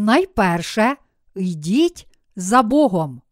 [0.00, 0.96] найперше
[1.34, 3.22] йдіть за Богом.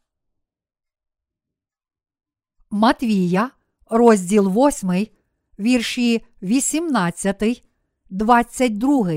[2.71, 3.51] Матвія,
[3.91, 5.07] розділ 8,
[5.59, 7.69] вірші 18,
[8.11, 9.13] 22.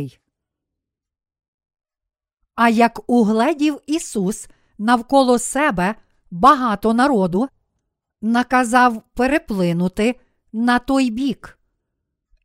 [2.55, 5.95] А як угледів Ісус навколо себе
[6.31, 7.49] багато народу,
[8.21, 10.19] наказав переплинути
[10.53, 11.59] на той бік.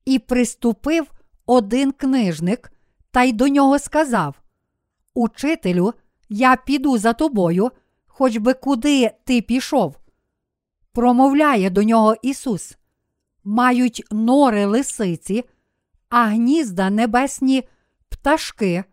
[0.04, 1.10] І приступив
[1.46, 2.73] один книжник,
[3.10, 4.45] та й до нього сказав:
[5.16, 5.95] Учителю,
[6.29, 7.70] я піду за тобою,
[8.07, 9.97] хоч би куди ти пішов.
[10.93, 12.77] Промовляє до нього Ісус.
[13.45, 15.45] Мають нори лисиці,
[16.09, 17.69] а гнізда небесні
[18.09, 18.84] пташки,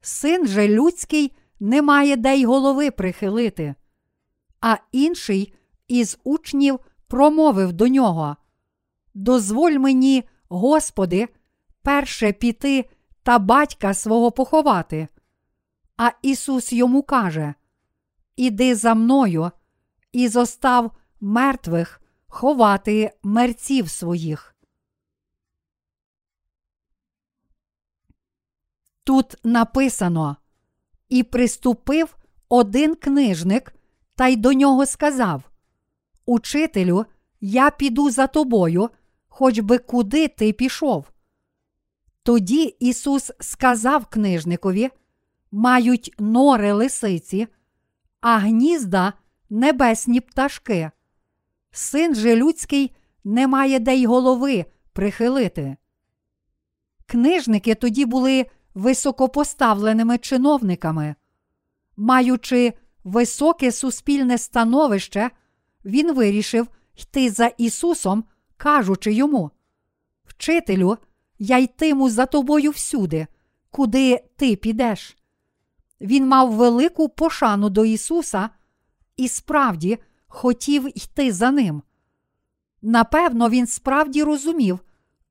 [0.00, 3.74] син же людський не має де й голови прихилити.
[4.60, 5.54] А інший
[5.88, 8.36] із учнів промовив до нього:
[9.14, 11.28] Дозволь мені, Господи,
[11.82, 12.90] перше піти
[13.22, 15.08] та батька свого поховати.
[15.96, 17.54] А Ісус йому каже:
[18.36, 19.50] Іди за мною
[20.12, 24.56] і зостав мертвих ховати мерців своїх.
[29.04, 30.36] Тут написано
[31.08, 32.16] І приступив
[32.48, 33.74] один книжник,
[34.14, 35.42] та й до нього сказав:
[36.26, 37.06] Учителю,
[37.40, 38.90] я піду за тобою,
[39.28, 41.10] хоч би куди ти пішов.
[42.22, 44.90] Тоді Ісус сказав книжникові:
[45.56, 47.46] Мають нори лисиці,
[48.20, 49.12] а гнізда
[49.50, 50.90] небесні пташки.
[51.70, 55.76] Син же людський не має де й голови прихилити.
[57.06, 61.14] Книжники тоді були високопоставленими чиновниками.
[61.96, 62.72] Маючи
[63.04, 65.30] високе суспільне становище,
[65.84, 68.24] він вирішив йти за Ісусом,
[68.56, 69.50] кажучи йому:
[70.24, 70.98] Вчителю,
[71.38, 73.26] я йтиму за тобою всюди,
[73.70, 75.16] куди ти підеш.
[76.00, 78.50] Він мав велику пошану до Ісуса
[79.16, 81.82] і справді хотів йти за ним.
[82.82, 84.78] Напевно, він справді розумів,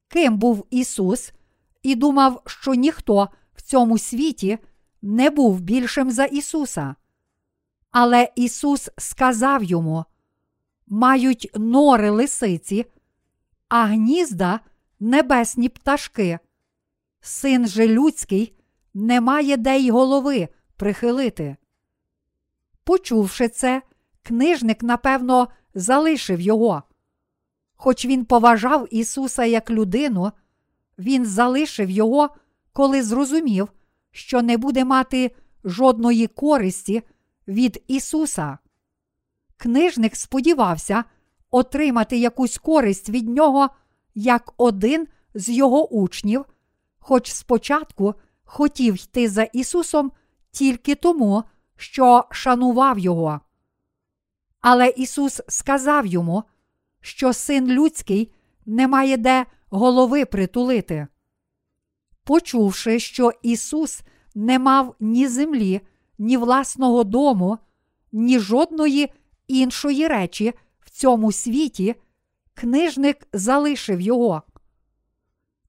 [0.08, 1.34] ким був Ісус,
[1.84, 4.58] і думав, що ніхто в цьому світі
[5.02, 6.96] не був більшим за Ісуса.
[7.92, 10.06] Але Ісус сказав йому:
[10.88, 12.86] мають нори лисиці,
[13.70, 14.60] а гнізда
[15.00, 16.40] небесні пташки.
[17.22, 18.54] Син же людський
[18.94, 21.56] не має де й голови прихилити.
[22.84, 23.82] Почувши це,
[24.24, 26.84] книжник, напевно, залишив його.
[27.76, 30.32] Хоч він поважав Ісуса як людину,
[31.00, 32.30] він залишив його,
[32.74, 33.68] коли зрозумів,
[34.12, 37.02] що не буде мати жодної користі
[37.48, 38.58] від Ісуса.
[39.58, 41.04] Книжник сподівався
[41.52, 43.70] отримати якусь користь від нього
[44.16, 46.46] як один з його учнів,
[47.00, 48.16] хоч спочатку
[48.54, 50.12] хотів йти за Ісусом
[50.52, 51.44] тільки тому,
[51.78, 53.40] що шанував Його.
[54.62, 56.44] Але Ісус сказав йому,
[57.02, 58.32] що син людський
[58.66, 61.08] не має де голови притулити.
[62.24, 64.02] Почувши, що Ісус
[64.36, 65.82] не мав ні землі,
[66.18, 67.58] ні власного дому,
[68.12, 69.14] ні жодної
[69.48, 71.96] іншої речі в цьому світі,
[72.54, 74.42] книжник залишив його.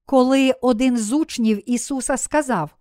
[0.05, 2.75] Коли один з учнів Ісуса сказав: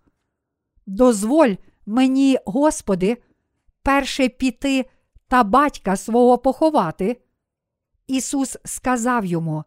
[0.86, 1.54] Дозволь
[1.86, 3.22] мені, Господи,
[3.82, 4.90] перше піти
[5.28, 7.20] та батька свого поховати,
[8.06, 9.64] Ісус сказав йому: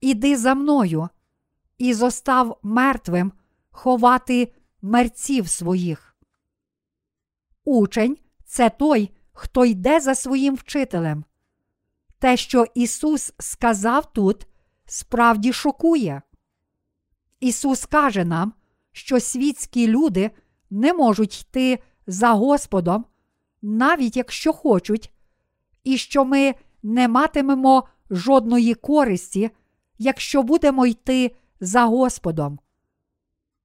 [0.00, 1.08] Іди за мною
[1.78, 3.32] і зостав мертвим
[3.70, 6.16] ховати мерців своїх.
[7.64, 11.24] Учень це той, хто йде за своїм вчителем.
[12.18, 14.46] Те, що Ісус сказав тут,
[14.86, 16.22] справді шокує.
[17.40, 18.52] Ісус каже нам,
[18.92, 20.30] що світські люди
[20.70, 23.04] не можуть йти за Господом,
[23.62, 25.12] навіть якщо хочуть,
[25.84, 29.50] і що ми не матимемо жодної користі,
[29.98, 32.58] якщо будемо йти за Господом.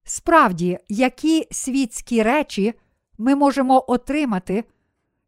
[0.04, 2.74] Справді, які світські речі
[3.18, 4.64] ми можемо отримати,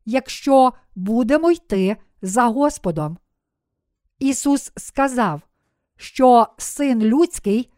[0.05, 3.19] якщо будемо йти за Господом?
[4.19, 5.41] Ісус сказав,
[5.97, 7.70] що син людський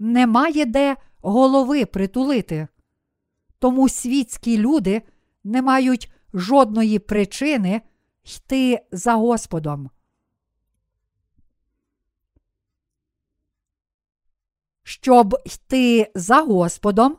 [0.00, 2.68] не має де голови притулити.
[3.58, 5.02] Тому світські люди
[5.44, 7.80] не мають жодної причини
[8.24, 9.90] йти за Господом.
[14.82, 17.16] Щоб йти за Господом,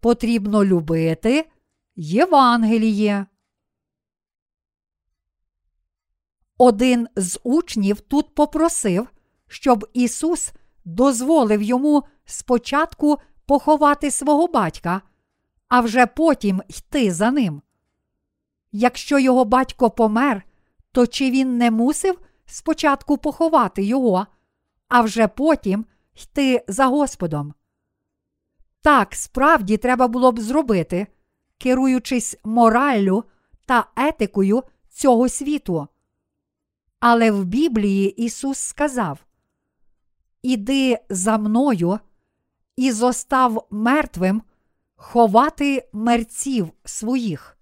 [0.00, 1.50] потрібно любити
[1.96, 3.26] Євангеліє.
[6.58, 9.08] Один з учнів тут попросив,
[9.48, 10.52] щоб Ісус
[10.84, 15.02] дозволив йому спочатку поховати свого батька,
[15.68, 17.62] а вже потім йти за ним.
[18.72, 20.42] Якщо його батько помер,
[20.92, 24.26] то чи він не мусив спочатку поховати його,
[24.88, 27.54] а вже потім йти за Господом?
[28.82, 31.06] Так, справді треба було б зробити,
[31.58, 33.24] керуючись мораллю
[33.66, 35.88] та етикою цього світу.
[37.00, 39.23] Але в Біблії Ісус сказав:
[40.44, 41.98] Іди за мною
[42.76, 44.42] і зостав мертвим
[44.94, 47.58] ховати мерців своїх.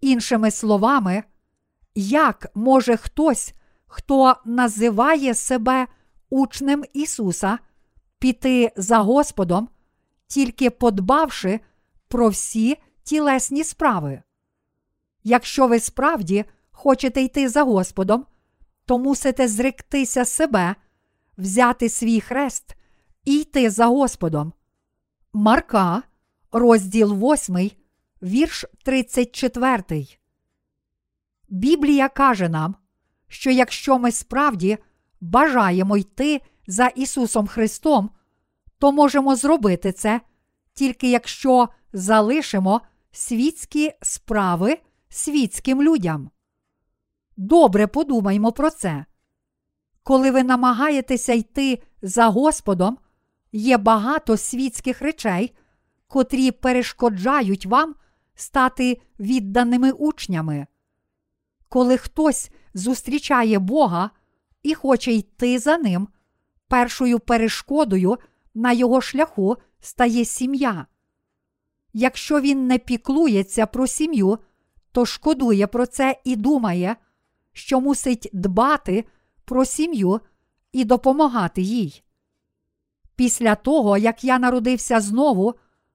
[0.00, 1.22] Іншими словами,
[1.94, 3.54] як може хтось,
[3.86, 5.86] хто називає себе
[6.30, 7.58] учнем Ісуса,
[8.18, 9.68] піти за Господом,
[10.26, 11.60] тільки подбавши
[12.08, 14.22] про всі тілесні справи?
[15.22, 18.26] Якщо ви справді хочете йти за Господом,
[18.86, 20.74] то мусите зректися себе,
[21.38, 22.76] взяти свій хрест
[23.24, 24.52] і йти за Господом.
[25.32, 26.02] Марка,
[26.52, 27.70] розділ 8,
[28.22, 30.06] вірш 34.
[31.48, 32.74] Біблія каже нам,
[33.28, 34.78] що якщо ми справді
[35.20, 38.10] бажаємо йти за Ісусом Христом,
[38.78, 40.20] то можемо зробити це
[40.74, 42.80] тільки якщо залишимо
[43.12, 44.78] світські справи
[45.08, 46.30] світським людям.
[47.36, 49.04] Добре подумаймо про це.
[50.04, 52.98] Коли ви намагаєтеся йти за Господом,
[53.52, 55.54] є багато світських речей,
[56.06, 57.94] котрі перешкоджають вам
[58.34, 60.66] стати відданими учнями.
[61.68, 64.10] Коли хтось зустрічає Бога
[64.62, 66.08] і хоче йти за ним,
[66.68, 68.18] першою перешкодою
[68.54, 70.86] на його шляху стає сім'я.
[71.92, 74.38] Якщо він не піклується про сім'ю,
[74.92, 76.96] то шкодує про це і думає,
[77.52, 79.04] що мусить дбати
[79.44, 80.20] про сім'ю
[80.72, 82.02] і допомагати їй.
[83.16, 85.54] Після того, як я народився знову,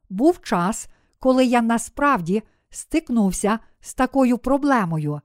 [0.09, 0.87] був час,
[1.19, 5.21] коли я насправді стикнувся з такою проблемою.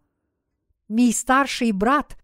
[0.89, 2.17] Мій старший брат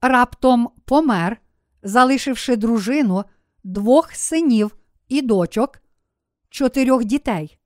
[0.00, 1.36] раптом помер,
[1.82, 3.24] залишивши дружину
[3.64, 4.76] двох синів
[5.08, 5.82] і дочок,
[6.50, 7.58] чотирьох дітей.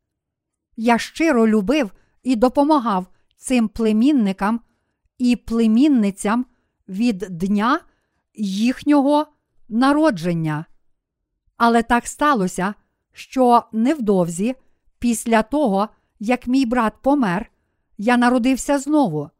[0.77, 1.93] Я щиро любив
[2.23, 3.07] і допомагав
[3.37, 4.61] цим племінникам
[5.19, 6.47] і племінницям
[6.89, 7.81] від дня
[8.35, 9.27] їхнього
[9.69, 10.65] народження.
[11.57, 12.75] Але так сталося,
[13.13, 14.55] що невдовзі,
[14.99, 15.89] після того,
[16.21, 17.51] як мій брат помер,
[17.99, 19.31] я народився знову.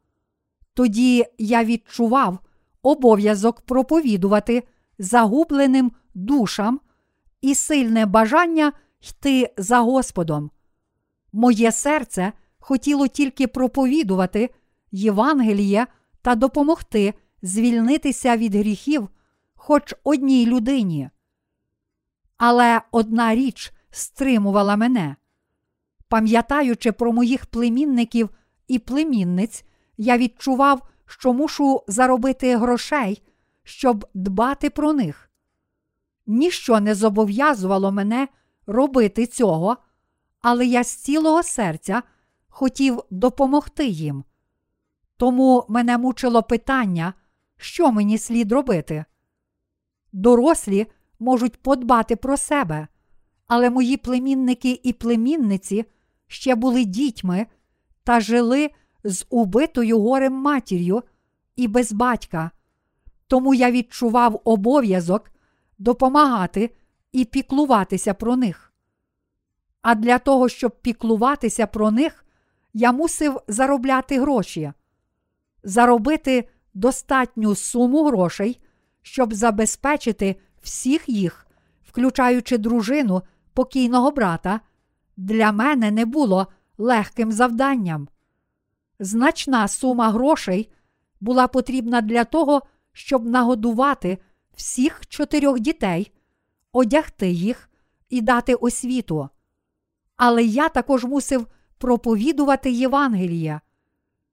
[0.73, 2.39] Тоді я відчував
[2.81, 4.63] обов'язок проповідувати
[4.99, 6.79] загубленим душам
[7.41, 8.71] і сильне бажання
[9.09, 10.51] йти за Господом.
[11.33, 14.49] Моє серце хотіло тільки проповідувати
[14.91, 15.87] Євангеліє
[16.21, 19.09] та допомогти звільнитися від гріхів
[19.55, 21.09] хоч одній людині.
[22.37, 25.15] Але одна річ стримувала мене.
[26.07, 28.29] Пам'ятаючи про моїх племінників
[28.67, 29.65] і племінниць,
[29.97, 33.23] я відчував, що мушу заробити грошей,
[33.63, 35.29] щоб дбати про них.
[36.27, 38.27] Ніщо не зобов'язувало мене
[38.67, 39.77] робити цього,
[40.41, 42.03] але я з цілого серця
[42.49, 44.23] хотів допомогти їм.
[45.17, 47.13] Тому мене мучило питання,
[47.59, 49.05] що мені слід робити.
[50.11, 50.87] Дорослі
[51.19, 52.87] можуть подбати про себе,
[53.47, 55.85] але мої племінники і племінниці
[56.27, 57.47] ще були дітьми
[58.03, 58.69] та жили
[59.03, 61.03] з убитою горем матір'ю
[61.55, 62.51] і без батька.
[63.27, 65.31] Тому я відчував обов'язок
[65.77, 66.75] допомагати
[67.11, 68.73] і піклуватися про них.
[69.81, 72.25] А для того, щоб піклуватися про них,
[72.73, 74.73] я мусив заробляти гроші,
[75.63, 78.59] заробити достатню суму грошей,
[79.01, 81.47] щоб забезпечити всіх їх,
[81.87, 83.21] включаючи дружину
[83.53, 84.59] покійного брата,
[85.17, 86.47] для мене не було
[86.77, 88.07] легким завданням.
[88.99, 90.71] Значна сума грошей
[91.21, 92.61] була потрібна для того,
[92.93, 94.17] щоб нагодувати
[94.53, 96.11] всіх чотирьох дітей,
[96.71, 97.69] одягти їх
[98.09, 99.29] і дати освіту.
[100.15, 101.47] Але я також мусив
[101.77, 103.61] проповідувати Євангелія.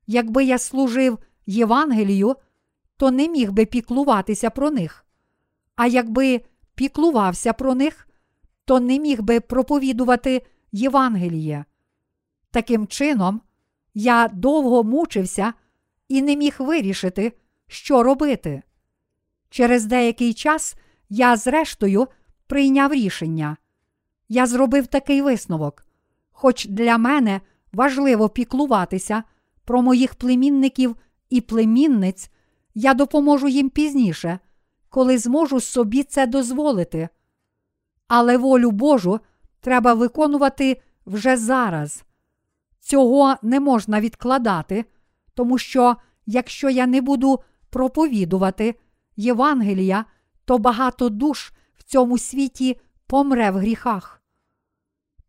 [0.06, 2.36] Якби я служив Євангелію,
[2.96, 5.06] то не міг би піклуватися про них.
[5.76, 6.40] А якби
[6.74, 8.08] піклувався про них,
[8.64, 11.64] то не міг би проповідувати Євангеліє.
[12.50, 13.40] Таким чином,
[13.94, 15.52] я довго мучився
[16.08, 17.32] і не міг вирішити,
[17.66, 18.62] що робити.
[19.50, 20.76] Через деякий час
[21.08, 22.08] я, зрештою,
[22.46, 23.56] прийняв рішення.
[24.28, 25.86] Я зробив такий висновок:
[26.32, 27.40] хоч для мене
[27.72, 29.22] важливо піклуватися
[29.64, 30.96] про моїх племінників
[31.30, 32.30] і племінниць,
[32.75, 34.38] я допоможу їм пізніше,
[34.88, 37.09] коли зможу собі це дозволити.
[38.09, 39.21] Але волю Божу
[39.61, 42.04] треба виконувати вже зараз.
[42.80, 44.85] Цього не можна відкладати,
[45.35, 47.40] тому що якщо я не буду
[47.71, 48.75] проповідувати
[49.16, 50.04] Євангелія,
[50.45, 54.23] то багато душ в цьому світі помре в гріхах.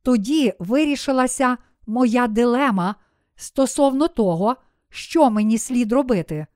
[0.01, 2.95] Тоді вирішилася моя дилема
[3.35, 4.55] стосовно того,
[4.89, 6.47] що мені слід робити.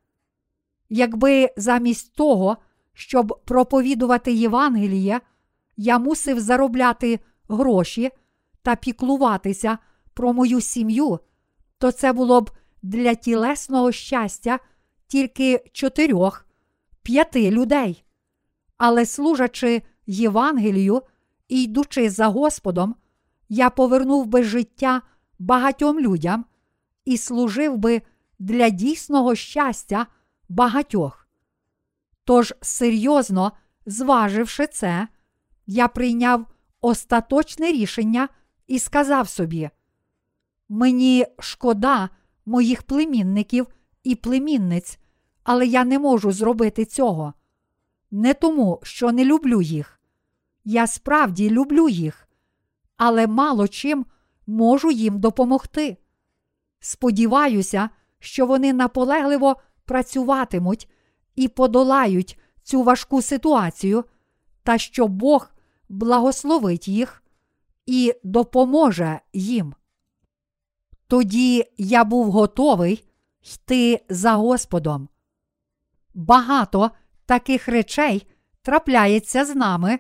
[0.90, 2.58] Якби замість того,
[2.94, 5.22] щоб проповідувати Євангеліє,
[5.78, 8.12] я мусив заробляти гроші
[8.62, 9.78] та піклуватися
[10.14, 11.20] про мою сім'ю,
[11.78, 14.60] то це було б для тілесного щастя
[15.08, 16.46] тільки чотирьох,
[17.04, 18.04] п'яти людей.
[18.78, 21.02] Але служачи Євангелію
[21.48, 22.96] і йдучи за Господом,
[23.50, 25.02] я повернув би життя
[25.40, 26.46] багатьом людям
[27.06, 28.02] і служив би
[28.42, 30.08] для дійсного щастя
[30.50, 31.28] багатьох.
[32.24, 33.52] Тож, серйозно
[33.86, 35.08] зваживши це,
[35.68, 36.46] я прийняв
[36.82, 38.30] остаточне рішення
[38.68, 39.70] і сказав собі:
[40.70, 42.10] Мені шкода
[42.46, 43.68] моїх племінників
[44.04, 45.00] і племінниць,
[45.44, 47.34] але я не можу зробити цього.
[48.12, 50.00] Не тому, що не люблю їх.
[50.64, 52.28] Я справді люблю їх,
[52.98, 54.06] але мало чим
[54.48, 55.98] можу їм допомогти.
[56.80, 57.90] Сподіваюся,
[58.22, 60.90] що вони наполегливо працюватимуть
[61.36, 64.04] і подолають цю важку ситуацію,
[64.64, 65.52] та що Бог
[65.90, 67.24] благословить їх
[67.86, 69.74] і допоможе їм.
[71.08, 73.06] Тоді я був готовий
[73.54, 75.10] йти за Господом.
[76.14, 76.92] Багато
[77.26, 78.28] таких речей
[78.62, 80.00] трапляється з нами,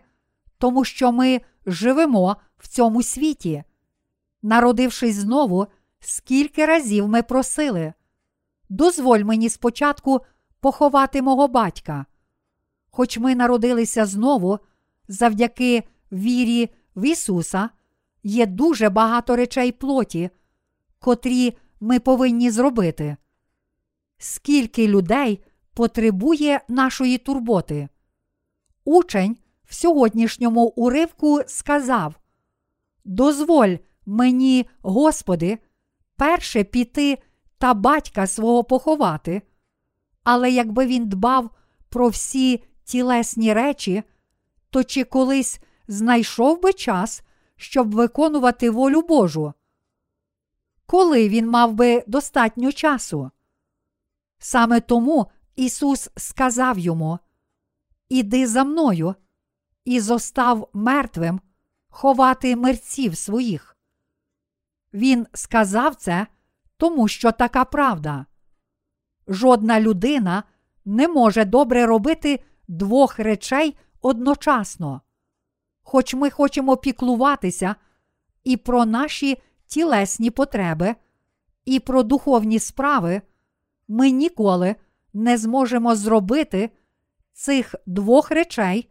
[0.58, 3.64] тому що ми живемо в цьому світі.
[4.42, 5.68] Народившись знову,
[6.00, 7.94] скільки разів ми просили,
[8.72, 10.22] дозволь мені спочатку
[10.60, 12.06] поховати мого батька.
[12.92, 14.60] Хоч ми народилися знову,
[15.08, 17.70] завдяки вірі в Ісуса,
[18.24, 20.30] є дуже багато речей плоті,
[21.00, 23.18] котрі ми повинні зробити.
[24.18, 27.90] Скільки людей потребує нашої турботи?
[28.86, 32.16] Учень в сьогоднішньому уривку сказав:
[33.06, 33.76] Дозволь
[34.06, 35.60] мені, Господи,
[36.16, 37.18] перше піти
[37.62, 39.42] та батька свого поховати.
[40.24, 41.50] Але якби він дбав
[41.90, 44.04] про всі тілесні речі,
[44.70, 47.24] то чи колись знайшов би час,
[47.56, 49.54] щоб виконувати волю Божу?
[50.86, 53.32] Коли він мав би достатньо часу?
[54.40, 57.20] Саме тому Ісус сказав йому:
[58.10, 59.16] Іди за мною
[59.86, 61.42] і зостав мертвим
[61.90, 63.78] ховати мерців своїх.
[64.94, 66.28] Він сказав це,
[66.82, 68.26] тому що така правда.
[69.28, 70.44] Жодна людина
[70.86, 75.02] не може добре робити двох речей одночасно.
[75.84, 77.76] Хоч ми хочемо піклуватися
[78.44, 80.96] і про наші тілесні потреби,
[81.66, 83.22] і про духовні справи,
[83.88, 84.76] ми ніколи
[85.14, 86.70] не зможемо зробити
[87.34, 88.90] цих двох речей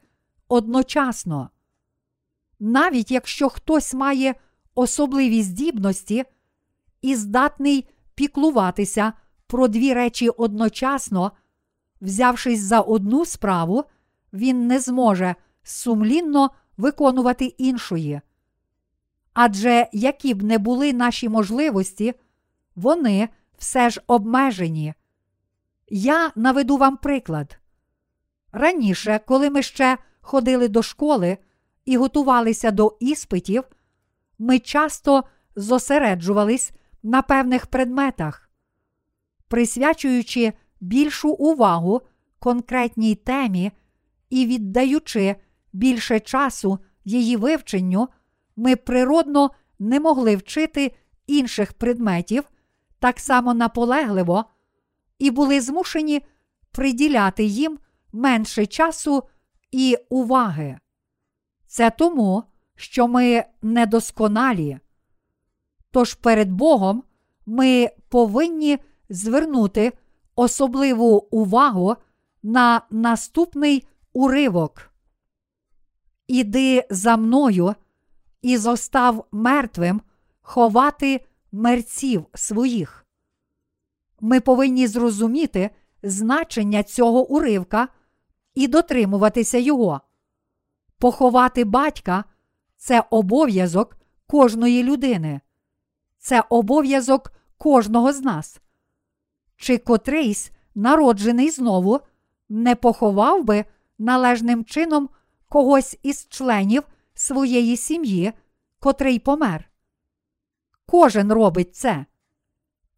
[0.48, 1.50] одночасно.
[2.60, 4.34] Навіть якщо хтось має
[4.74, 6.24] особливі здібності
[7.02, 9.12] і здатний піклуватися
[9.46, 11.32] про дві речі одночасно,
[12.00, 13.84] взявшись за одну справу,
[14.32, 18.20] він не зможе сумлінно виконувати іншої.
[19.32, 22.14] Адже які б не були наші можливості,
[22.76, 23.28] вони
[23.58, 24.94] все ж обмежені.
[25.88, 27.58] Я наведу вам приклад.
[28.52, 31.38] Раніше, коли ми ще ходили до школи
[31.84, 33.64] і готувалися до іспитів,
[34.38, 35.24] ми часто
[35.56, 38.50] зосереджувались на певних предметах,
[39.48, 42.02] присвячуючи більшу увагу
[42.38, 43.72] конкретній темі
[44.30, 45.36] і віддаючи
[45.72, 48.08] більше часу її вивченню,
[48.56, 50.92] ми природно не могли вчити
[51.26, 52.44] інших предметів
[52.98, 54.44] так само наполегливо
[55.18, 56.22] і були змушені
[56.70, 57.78] приділяти їм
[58.12, 59.22] менше часу
[59.70, 60.78] і уваги.
[61.66, 62.44] Це тому,
[62.76, 64.78] що ми недосконалі.
[65.90, 67.02] Тож перед Богом
[67.46, 68.78] ми повинні
[69.08, 69.92] звернути
[70.34, 71.96] особливу увагу
[72.42, 74.90] на наступний уривок.
[76.26, 77.74] Іди за мною
[78.42, 80.00] і зостав мертвим
[80.40, 83.06] ховати мерців своїх.
[84.20, 85.70] Ми повинні зрозуміти
[86.02, 87.88] значення цього уривка
[88.54, 90.00] і дотримуватися його.
[90.98, 92.24] Поховати батька
[92.76, 95.40] це обов'язок кожної людини,
[96.20, 98.60] це обов'язок кожного з нас.
[99.56, 102.00] Чи котрийсь, народжений знову,
[102.48, 103.64] не поховав би
[103.98, 105.08] належним чином
[105.48, 106.82] когось із членів
[107.14, 108.32] своєї сім'ї,
[108.80, 109.70] котрий помер?
[110.90, 112.06] кожен робить це.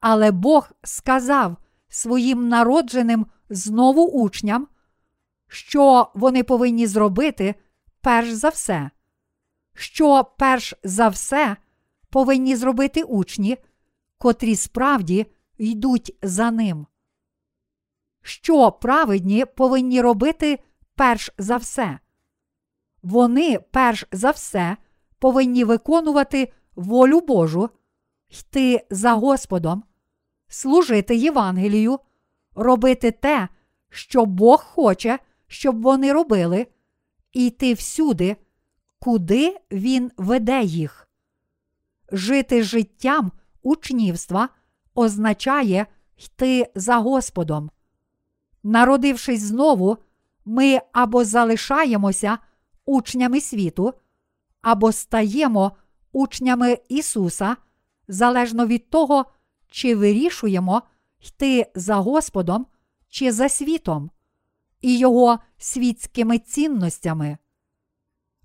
[0.01, 1.57] Але Бог сказав
[1.89, 4.69] своїм народженим знову учням,
[5.49, 7.55] що вони повинні зробити
[8.01, 8.91] перш за все,
[9.75, 11.57] що перш за все
[12.13, 13.59] повинні зробити учні,
[14.19, 15.27] котрі справді
[15.59, 16.87] йдуть за ним.
[18.23, 20.59] Що праведні повинні робити
[20.95, 21.99] перш за все?
[23.03, 24.77] Вони перш за все
[25.19, 27.71] повинні виконувати волю Божу,
[28.29, 29.85] йти за Господом,
[30.49, 31.99] служити Євангелію,
[32.55, 33.49] робити те,
[33.91, 36.67] що Бог хоче, щоб вони робили,
[37.33, 38.37] і йти всюди,
[38.99, 41.09] куди Він веде їх.
[42.13, 44.49] Жити життям учнівства
[44.95, 47.71] означає йти за Господом.
[48.63, 49.97] Народившись знову,
[50.45, 52.39] ми або залишаємося
[52.85, 53.95] учнями світу,
[54.63, 55.73] або стаємо
[56.13, 57.57] учнями Ісуса,
[58.09, 59.25] залежно від того,
[59.71, 60.83] чи вирішуємо
[61.21, 62.67] йти за Господом
[63.09, 64.11] чи за світом
[64.81, 67.39] і його світськими цінностями.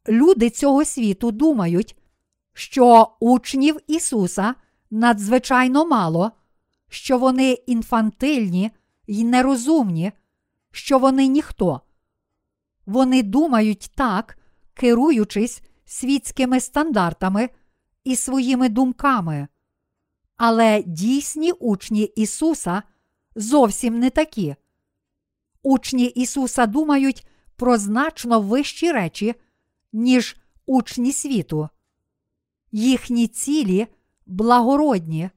[0.08, 1.97] Люди цього світу думають,
[2.58, 4.56] що учнів Ісуса
[4.92, 6.32] надзвичайно мало,
[6.90, 8.72] що вони інфантильні
[9.08, 10.12] й нерозумні,
[10.72, 11.82] що вони ніхто.
[12.86, 14.38] Вони думають так,
[14.74, 17.50] керуючись світськими стандартами
[18.04, 19.48] і своїми думками.
[20.38, 22.84] Але дійсні учні Ісуса
[23.36, 24.56] зовсім не такі.
[25.64, 29.36] Учні Ісуса думають про значно вищі речі,
[29.94, 31.70] ніж учні світу.
[32.72, 33.88] Їхні цілі
[34.26, 35.30] благородні,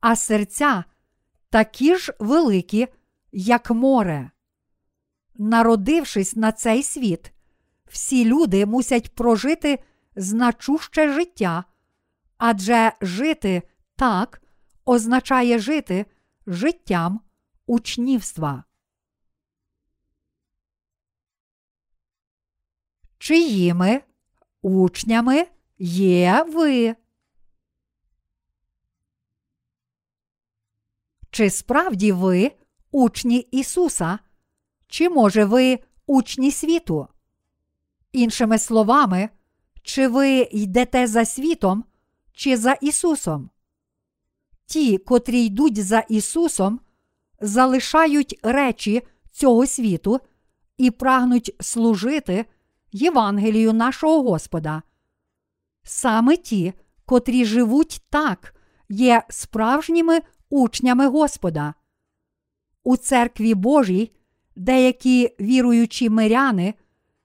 [0.00, 0.84] а серця
[1.50, 2.88] такі ж великі,
[3.32, 4.30] як море.
[5.34, 7.32] Народившись на цей світ,
[7.86, 9.78] всі люди мусять прожити
[10.16, 11.64] значуще життя,
[12.38, 13.62] адже жити
[13.96, 14.42] так
[14.84, 16.06] означає жити
[16.46, 17.20] життям
[17.66, 18.64] учнівства.
[23.18, 24.00] Чиїми
[24.62, 25.46] учнями
[25.80, 26.94] є ви?
[31.30, 32.52] Чи справді ви
[32.90, 34.18] учні Ісуса?
[34.86, 37.08] Чи може ви учні світу?
[38.12, 39.28] Іншими словами,
[39.82, 41.84] чи ви йдете за світом,
[42.32, 43.50] чи за Ісусом?
[44.66, 46.80] Ті, котрі йдуть за Ісусом,
[47.40, 50.20] залишають речі цього світу
[50.78, 52.44] і прагнуть служити
[52.92, 54.82] Євангелію нашого Господа.
[55.82, 56.72] Саме ті,
[57.04, 58.54] котрі живуть так,
[58.88, 61.74] є справжніми учнями Господа.
[62.82, 64.12] У церкві Божій
[64.56, 66.74] деякі віруючі миряни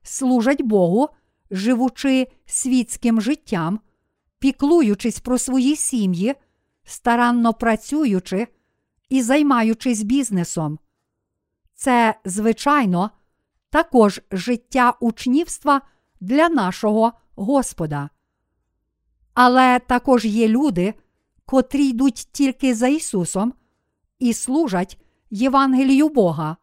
[0.04, 1.10] служать Богу,
[1.52, 3.80] живучи світським життям,
[4.39, 6.36] піклуючись про свої сім'ї,
[6.84, 8.48] старанно працюючи
[9.10, 10.80] і займаючись бізнесом.
[11.74, 13.12] Це, звичайно,
[13.70, 15.82] також життя учнівства
[16.22, 18.10] для нашого Господа.
[19.36, 20.93] Але також є люди,
[21.45, 23.54] котрі йдуть тільки за Ісусом
[24.19, 26.58] і служать Євангелію Бога.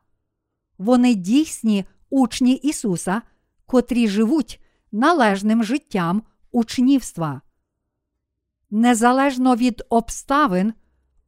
[0.78, 3.22] Вони дійсні учні Ісуса,
[3.66, 4.60] котрі живуть
[4.92, 7.40] належним життям учнівства.
[8.70, 10.72] Незалежно від обставин,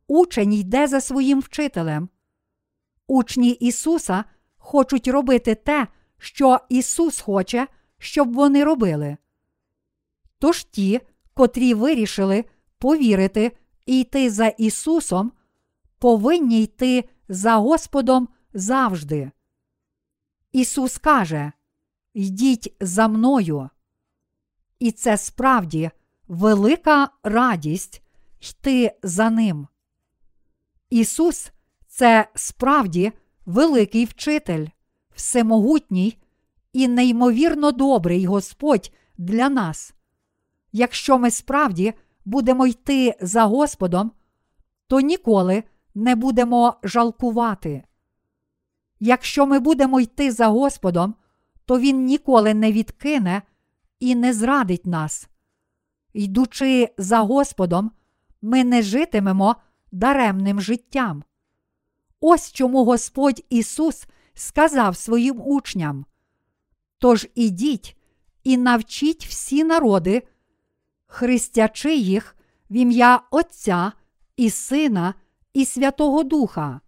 [0.06, 2.08] учень йде за своїм вчителем.
[3.06, 4.24] Учні Ісуса
[4.56, 5.86] хочуть робити те,
[6.18, 7.66] що Ісус хоче,
[7.98, 9.16] щоб вони робили.
[10.38, 11.00] Тож ті,
[11.34, 12.44] котрі вирішили
[12.78, 13.52] повірити
[13.86, 15.32] і йти за Ісусом,
[15.98, 19.30] повинні йти за Господом завжди.
[20.52, 21.52] Ісус каже:
[22.14, 23.70] Йдіть за мною.
[24.78, 25.90] І це справді
[26.28, 28.02] велика радість
[28.40, 29.68] йти за Ним.
[30.90, 31.52] Ісус
[31.86, 33.12] це справді
[33.46, 34.66] великий вчитель,
[35.14, 36.18] всемогутній
[36.72, 39.93] і неймовірно добрий Господь для нас.
[40.76, 44.12] Якщо ми справді будемо йти за Господом,
[44.86, 47.84] то ніколи не будемо жалкувати.
[49.00, 51.14] Якщо ми будемо йти за Господом,
[51.64, 53.42] то Він ніколи не відкине
[54.00, 55.28] і не зрадить нас.
[56.12, 57.90] Йдучи за Господом,
[58.42, 59.56] ми не житимемо
[59.92, 61.24] даремним життям.
[62.20, 66.06] Ось чому Господь Ісус сказав своїм учням:
[66.98, 67.96] Тож ідіть
[68.44, 70.22] і навчіть всі народи,
[71.14, 72.36] хрестячи їх
[72.70, 73.92] в ім'я Отця
[74.36, 75.14] і Сина
[75.52, 76.80] і Святого Духа,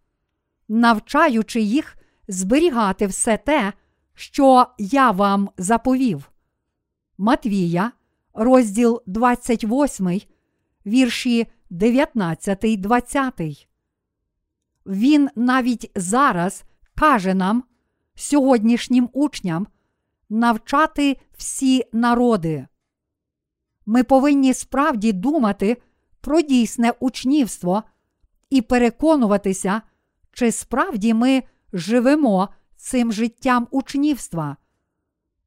[0.68, 1.96] навчаючи їх
[2.28, 3.72] зберігати все те,
[4.14, 6.30] що я вам заповів.
[7.18, 7.92] Матвія,
[8.34, 10.20] розділ 28,
[10.86, 13.68] вірші 19, 20.
[14.86, 17.64] Він навіть зараз каже нам,
[18.14, 19.66] сьогоднішнім учням,
[20.28, 22.66] навчати всі народи.
[23.86, 25.76] Ми повинні справді думати
[26.20, 27.82] про дійсне учнівство
[28.50, 29.82] і переконуватися,
[30.32, 34.56] чи справді ми живемо цим життям учнівства.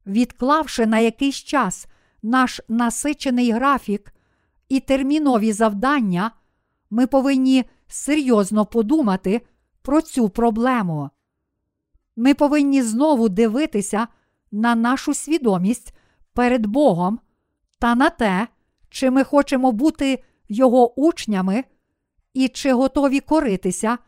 [0.06, 1.86] Відклавши на якийсь час
[2.22, 4.14] наш насичений графік
[4.68, 6.30] і термінові завдання,
[6.90, 9.40] ми повинні серйозно подумати
[9.82, 11.10] про цю проблему.
[12.16, 14.08] Ми повинні знову дивитися
[14.52, 15.94] на нашу свідомість
[16.32, 17.20] перед Богом
[17.80, 18.48] та на те,
[18.88, 21.64] чи ми хочемо бути Його учнями
[22.34, 23.98] і чи готові коритися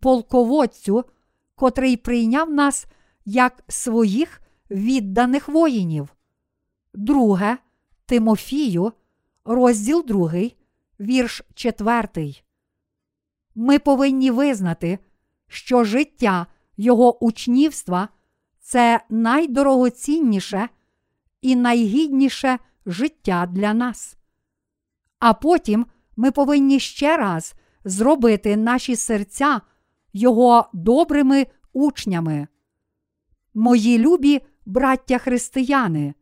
[0.00, 1.04] полководцю,
[1.54, 2.86] котрий прийняв нас
[3.24, 6.14] як своїх відданих воїнів.
[6.94, 7.58] Друге
[8.06, 8.92] Тимофію,
[9.44, 10.32] розділ 2,
[11.00, 12.34] вірш 4.
[13.54, 14.98] Ми повинні визнати,
[15.48, 18.08] що життя Його учнівства
[18.60, 20.68] це найдорогоцінніше
[21.42, 24.16] і найгідніше життя для нас.
[25.18, 29.60] А потім ми повинні ще раз зробити наші серця
[30.12, 32.46] Його добрими учнями.
[33.54, 36.14] Мої любі браття християни,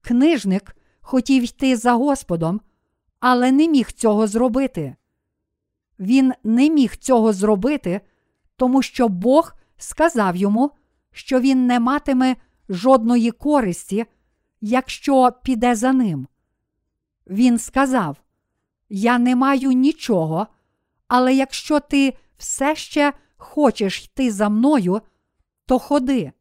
[0.00, 2.60] книжник хотів йти за Господом,
[3.20, 4.96] але не міг цього зробити.
[5.98, 8.00] Він не міг цього зробити,
[8.56, 10.70] тому що Бог сказав йому,
[11.12, 12.36] що він не матиме
[12.68, 14.06] жодної користі,
[14.60, 16.28] якщо піде за ним.
[17.26, 18.16] Він сказав:
[18.88, 20.46] Я не маю нічого,
[21.08, 25.00] але якщо ти все ще хочеш йти за мною,
[25.66, 26.32] то ходи.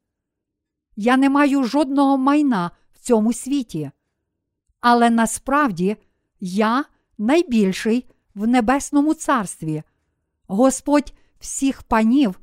[0.95, 3.91] Я не маю жодного майна в цьому світі.
[4.79, 5.97] Але насправді
[6.39, 6.85] я
[7.17, 9.83] найбільший в небесному царстві,
[10.47, 12.39] Господь всіх панів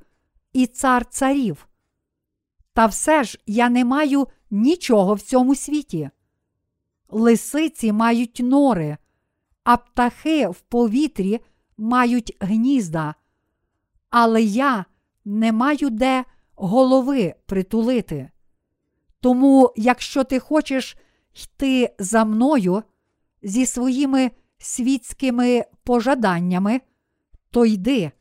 [0.52, 1.68] і цар царів.
[2.72, 6.10] Та все ж я не маю нічого в цьому світі.
[7.08, 8.96] Лисиці мають нори,
[9.64, 11.40] а птахи в повітрі
[11.78, 13.14] мають гнізда,
[14.10, 14.84] але я
[15.24, 18.30] не маю де голови притулити.
[19.20, 20.96] Тому, якщо ти хочеш
[21.44, 22.82] йти за мною
[23.42, 26.80] зі своїми світськими пожаданнями,
[27.50, 28.12] то йди,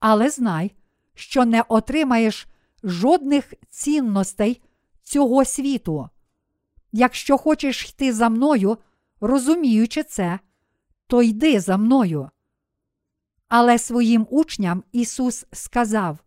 [0.00, 0.72] але знай,
[1.14, 2.48] що не отримаєш
[2.82, 4.62] жодних цінностей
[5.12, 6.08] цього світу.
[6.92, 8.78] Якщо хочеш йти за мною,
[9.20, 10.38] розуміючи це,
[11.06, 12.30] то йди за мною.
[13.48, 16.18] Але своїм учням Ісус сказав: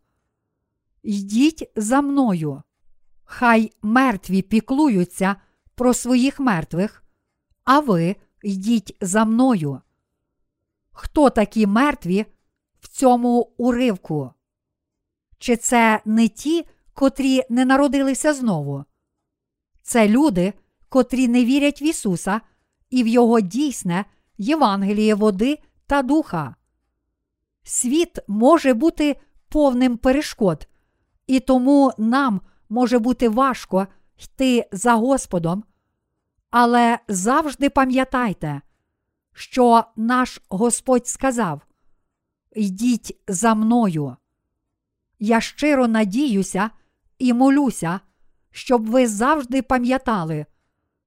[1.04, 2.64] Йдіть за мною,
[3.24, 5.36] хай мертві піклуються
[5.76, 7.04] про своїх мертвих,
[7.64, 9.82] а ви йдіть за мною.
[10.92, 12.26] Хто такі мертві
[12.80, 14.32] в цьому уривку?
[15.38, 16.66] Чи це не ті,
[16.96, 18.86] котрі не народилися знову?
[19.82, 20.54] Це люди,
[20.90, 22.42] котрі не вірять в Ісуса
[22.90, 24.06] і в Його дійсне
[24.38, 26.56] Євангеліє води та духа.
[27.64, 29.16] Світ може бути
[29.50, 30.68] повним перешкод,
[31.28, 35.64] і тому нам може бути важко йти за Господом.
[36.50, 38.62] Але завжди пам'ятайте,
[39.34, 41.62] що наш Господь сказав:
[42.56, 44.16] Йдіть за мною.
[45.20, 46.70] Я щиро надіюся
[47.20, 48.00] і молюся,
[48.52, 50.46] щоб ви завжди пам'ятали,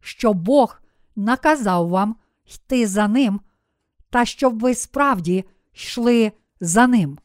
[0.01, 0.81] що Бог
[1.17, 2.17] наказав вам
[2.47, 3.41] йти за ним,
[4.11, 5.45] та щоб ви справді
[5.75, 7.19] йшли за ним.